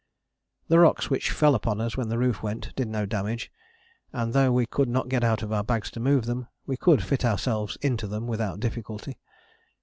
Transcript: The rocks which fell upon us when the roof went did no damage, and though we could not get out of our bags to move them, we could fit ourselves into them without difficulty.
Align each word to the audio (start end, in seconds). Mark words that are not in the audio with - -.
The 0.67 0.79
rocks 0.79 1.11
which 1.11 1.29
fell 1.29 1.53
upon 1.53 1.79
us 1.79 1.95
when 1.95 2.09
the 2.09 2.17
roof 2.17 2.41
went 2.41 2.75
did 2.75 2.87
no 2.87 3.05
damage, 3.05 3.51
and 4.11 4.33
though 4.33 4.51
we 4.51 4.65
could 4.65 4.89
not 4.89 5.09
get 5.09 5.23
out 5.23 5.43
of 5.43 5.53
our 5.53 5.63
bags 5.63 5.91
to 5.91 5.99
move 5.99 6.25
them, 6.25 6.47
we 6.65 6.75
could 6.75 7.03
fit 7.03 7.23
ourselves 7.23 7.75
into 7.83 8.07
them 8.07 8.25
without 8.25 8.59
difficulty. 8.59 9.19